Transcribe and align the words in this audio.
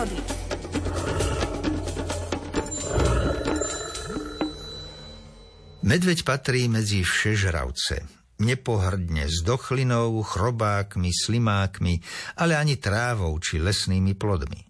prírody. 0.00 0.18
Medveď 5.80 6.18
patrí 6.24 6.70
medzi 6.70 7.04
všežravce. 7.04 8.08
Nepohrdne 8.40 9.28
s 9.28 9.44
dochlinou, 9.44 10.24
chrobákmi, 10.24 11.12
slimákmi, 11.12 12.00
ale 12.40 12.56
ani 12.56 12.80
trávou 12.80 13.36
či 13.36 13.60
lesnými 13.60 14.16
plodmi. 14.16 14.64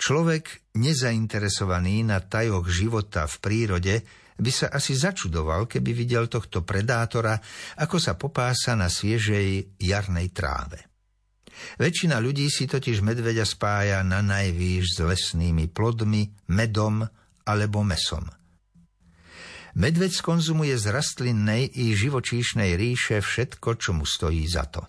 Človek, 0.00 0.72
nezainteresovaný 0.80 2.08
na 2.08 2.24
tajoch 2.24 2.64
života 2.72 3.28
v 3.28 3.36
prírode, 3.44 3.94
by 4.40 4.48
sa 4.48 4.72
asi 4.72 4.96
začudoval, 4.96 5.68
keby 5.68 5.92
videl 5.92 6.24
tohto 6.24 6.64
predátora, 6.64 7.36
ako 7.76 8.00
sa 8.00 8.16
popása 8.16 8.72
na 8.72 8.88
sviežej 8.88 9.76
jarnej 9.76 10.32
tráve. 10.32 10.89
Väčšina 11.78 12.20
ľudí 12.22 12.46
si 12.48 12.68
totiž 12.70 13.02
medveďa 13.04 13.46
spája 13.48 13.98
na 14.06 14.20
najvýš 14.20 14.84
s 14.94 14.98
lesnými 15.00 15.70
plodmi, 15.70 16.28
medom 16.52 17.04
alebo 17.46 17.80
mesom. 17.82 18.26
Medveď 19.78 20.10
skonzumuje 20.10 20.74
z 20.74 20.86
rastlinnej 20.90 21.70
i 21.78 21.94
živočíšnej 21.94 22.74
ríše 22.74 23.22
všetko, 23.22 23.78
čo 23.78 23.94
mu 23.94 24.02
stojí 24.02 24.42
za 24.50 24.66
to. 24.66 24.82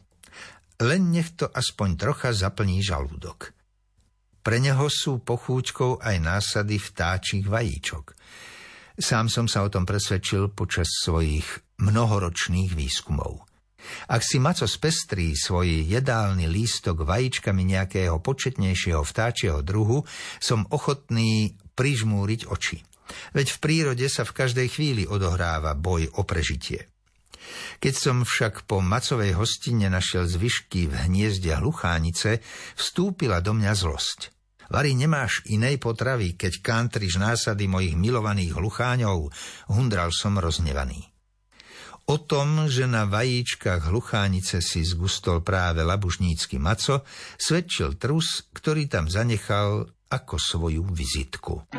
Len 0.82 1.14
nech 1.14 1.38
to 1.38 1.46
aspoň 1.46 1.90
trocha 2.00 2.34
zaplní 2.34 2.82
žalúdok– 2.82 3.40
pre 4.42 4.58
neho 4.58 4.90
sú 4.90 5.22
pochúťkou 5.22 6.02
aj 6.02 6.18
násady 6.18 6.82
vtáčich 6.82 7.46
vajíčok. 7.46 8.18
Sám 8.98 9.30
som 9.30 9.46
sa 9.46 9.62
o 9.62 9.70
tom 9.70 9.86
presvedčil 9.86 10.50
počas 10.50 10.90
svojich 11.06 11.46
mnohoročných 11.78 12.74
výskumov. 12.74 13.46
Ak 14.08 14.22
si 14.26 14.38
maco 14.38 14.66
spestrí 14.66 15.34
svoj 15.34 15.88
jedálny 15.88 16.46
lístok 16.48 17.04
vajíčkami 17.06 17.62
nejakého 17.66 18.20
početnejšieho 18.22 19.02
vtáčieho 19.02 19.60
druhu, 19.66 20.04
som 20.38 20.66
ochotný 20.70 21.58
prižmúriť 21.76 22.48
oči. 22.48 22.80
Veď 23.36 23.48
v 23.54 23.58
prírode 23.60 24.08
sa 24.08 24.24
v 24.24 24.36
každej 24.36 24.68
chvíli 24.72 25.04
odohráva 25.04 25.76
boj 25.76 26.08
o 26.16 26.24
prežitie. 26.24 26.88
Keď 27.82 27.94
som 27.98 28.18
však 28.24 28.70
po 28.70 28.80
macovej 28.80 29.36
hostine 29.36 29.90
našiel 29.92 30.30
zvyšky 30.30 30.88
v 30.88 30.94
hniezde 31.10 31.52
hluchánice, 31.58 32.40
vstúpila 32.78 33.44
do 33.44 33.58
mňa 33.58 33.74
zlosť. 33.76 34.32
Vary, 34.72 34.96
nemáš 34.96 35.44
inej 35.52 35.84
potravy, 35.84 36.40
keď 36.40 36.64
kantriš 36.64 37.20
násady 37.20 37.68
mojich 37.68 38.00
milovaných 38.00 38.56
hlucháňov, 38.56 39.28
hundral 39.68 40.16
som 40.16 40.40
roznevaný. 40.40 41.11
O 42.12 42.20
tom, 42.20 42.68
že 42.68 42.92
na 42.92 43.08
vajíčkach 43.08 43.88
hluchánice 43.88 44.60
si 44.60 44.84
zgustol 44.84 45.40
práve 45.48 45.80
labužnícky 45.80 46.60
maco, 46.60 47.08
svedčil 47.40 47.96
trus, 47.96 48.52
ktorý 48.52 48.92
tam 48.92 49.08
zanechal 49.08 49.88
ako 50.12 50.36
svoju 50.36 50.84
vizitku. 50.92 51.72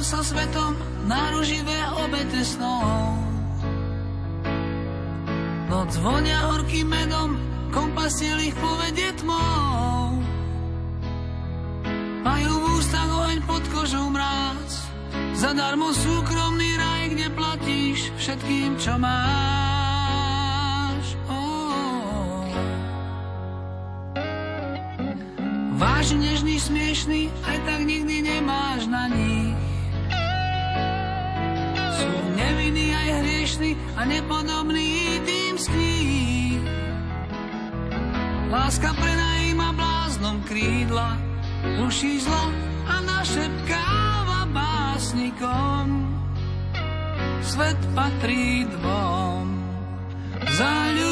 sa 0.00 0.26
svetom 0.26 0.74
náruživé 1.06 1.86
obete 2.02 2.42
snov. 2.42 3.29
Noc 5.80 5.96
vonia 5.96 6.44
horkým 6.44 6.92
medom, 6.92 7.40
kompasiel 7.72 8.36
ich 8.44 8.52
povedie 8.52 9.16
tmou. 9.16 10.20
Majú 12.20 12.52
v 12.52 12.64
ústach 12.76 13.08
oheň 13.08 13.40
pod 13.48 13.64
kožou 13.72 14.12
mráz, 14.12 14.92
zadarmo 15.40 15.88
súkromný 15.96 16.76
raj, 16.76 17.16
kde 17.16 17.32
platíš 17.32 18.12
všetkým, 18.20 18.76
čo 18.76 19.00
máš. 19.00 19.16
Oh. 21.32 22.44
Vážne, 25.80 26.28
nežný, 26.28 26.60
smiešný, 26.60 27.32
aj 27.48 27.56
tak 27.64 27.88
nikdy 27.88 28.20
nemáš 28.20 28.84
na 28.84 29.08
nich 29.08 29.56
nevinný 32.50 32.90
aj 32.90 33.08
hriešný 33.22 33.70
a 33.94 34.02
nepodobný 34.10 35.22
tým 35.22 35.54
kníh. 35.54 36.58
Láska 38.50 38.90
prenajíma 38.98 39.70
bláznom 39.78 40.42
krídla, 40.42 41.14
ruší 41.78 42.18
zlo 42.18 42.50
a 42.90 42.98
našepkáva 43.06 44.50
básnikom. 44.50 46.10
Svet 47.46 47.78
patrí 47.94 48.66
dvom, 48.66 49.46
zalúbený. 50.58 51.09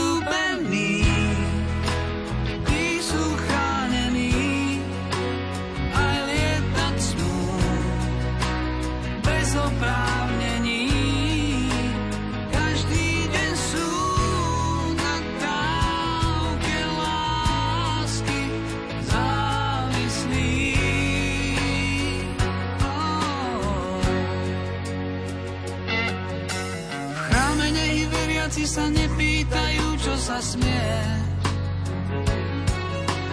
Sa 28.79 28.87
nepýtajú, 28.95 29.87
čo 29.99 30.15
sa 30.15 30.39
smie. 30.39 30.95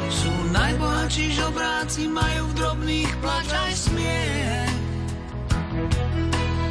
Sú 0.09 0.33
najbohatší 0.49 1.37
žobráci, 1.37 2.09
majú 2.09 2.49
v 2.49 2.53
drobných 2.57 3.11
plač 3.21 3.47
aj 3.53 3.73
smie. 3.77 4.25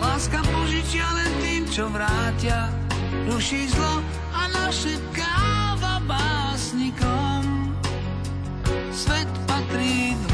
Láska 0.03 0.43
požičia 0.43 1.07
len 1.07 1.33
tým, 1.39 1.63
čo 1.71 1.87
vrátia, 1.87 2.67
ruší 3.31 3.71
zlo 3.71 4.03
a 4.35 4.51
našepkáva 4.51 6.03
básnikom. 6.11 7.71
Svet 8.91 9.31
patrí 9.47 10.19
dvom. 10.19 10.34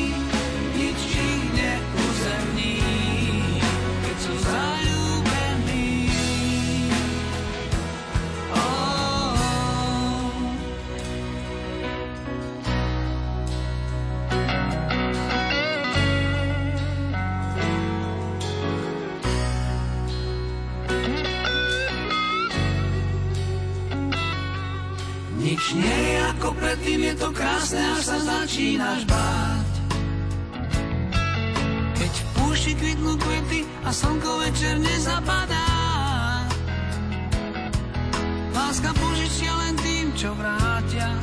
ako 26.41 26.57
predtým, 26.57 27.05
je 27.05 27.13
to 27.21 27.29
krásne, 27.37 27.77
až 27.77 28.01
sa 28.01 28.17
začínaš 28.17 29.05
báť. 29.05 29.73
Keď 31.93 32.13
v 32.17 32.25
púšti 32.33 32.73
kvitnú 32.73 33.13
kvety 33.13 33.61
a 33.85 33.93
slnko 33.93 34.41
večer 34.41 34.81
nezapadá. 34.81 35.69
Láska 38.57 38.89
požičia 38.89 39.53
len 39.53 39.77
tým, 39.85 40.09
čo 40.17 40.33
vrátia, 40.33 41.13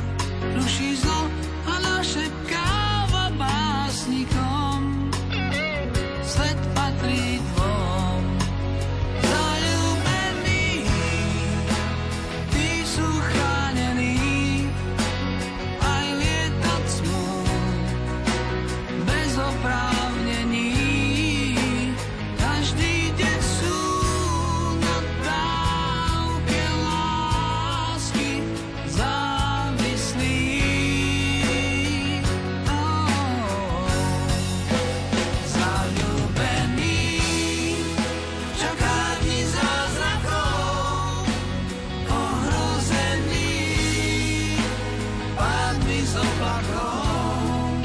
s 46.49 46.69
oplakom, 46.73 47.81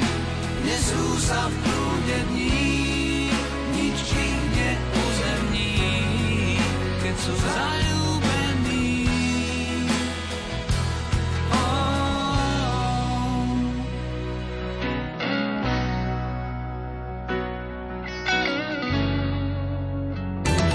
nesú 0.64 1.04
sa 1.20 1.48
v 1.48 1.54
prúde 1.60 2.16
dní, 2.32 3.28
nič 3.76 3.98
ich 4.08 4.40
neuzemní, 4.56 5.72
keď 7.04 7.14
sú 7.20 7.32
zajatí 7.36 7.83